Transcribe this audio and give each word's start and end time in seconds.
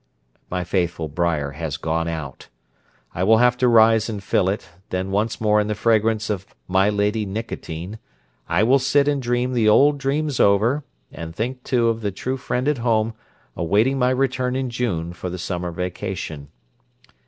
My 0.49 0.63
faithful 0.63 1.07
briar 1.09 1.51
has 1.51 1.77
gone 1.77 2.07
out. 2.07 2.47
I 3.13 3.23
will 3.23 3.37
have 3.37 3.55
to 3.57 3.67
rise 3.67 4.09
and 4.09 4.23
fill 4.23 4.49
it, 4.49 4.67
then 4.89 5.11
once 5.11 5.39
more 5.39 5.59
in 5.59 5.67
the 5.67 5.75
fragrance 5.75 6.27
of 6.31 6.47
My 6.67 6.89
Lady 6.89 7.23
Nicotine, 7.23 7.99
I 8.49 8.63
will 8.63 8.79
sit 8.79 9.07
and 9.07 9.21
dream 9.21 9.53
the 9.53 9.69
old 9.69 9.99
dreams 9.99 10.39
over, 10.39 10.83
and 11.11 11.35
think, 11.35 11.63
too, 11.63 11.87
of 11.87 12.01
the 12.01 12.09
true 12.09 12.37
friend 12.37 12.67
at 12.67 12.79
home 12.79 13.13
awaiting 13.55 13.99
my 13.99 14.09
return 14.09 14.55
in 14.55 14.71
June 14.71 15.13
for 15.13 15.29
the 15.29 15.37
summer 15.37 15.69
vacation. 15.69 16.47